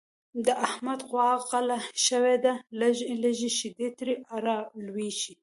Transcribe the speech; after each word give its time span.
د 0.45 0.47
احمد 0.67 0.99
غوا 1.09 1.29
غله 1.49 1.79
شوې 2.05 2.35
ده 2.43 2.53
لږې 2.79 3.11
لږې 3.23 3.49
شیدې 3.57 3.89
ترې 3.97 4.13
را 4.45 4.57
لوشي. 4.85 5.33